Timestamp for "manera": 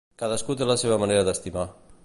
1.03-1.29